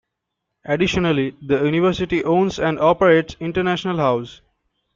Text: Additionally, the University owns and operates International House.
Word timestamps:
Additionally, 0.65 1.35
the 1.43 1.61
University 1.63 2.23
owns 2.23 2.57
and 2.57 2.79
operates 2.79 3.35
International 3.39 3.97
House. 3.97 4.41